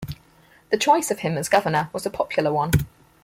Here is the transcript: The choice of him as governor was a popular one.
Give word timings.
The 0.71 0.77
choice 0.79 1.11
of 1.11 1.19
him 1.19 1.37
as 1.37 1.47
governor 1.47 1.91
was 1.93 2.07
a 2.07 2.09
popular 2.09 2.51
one. 2.51 2.71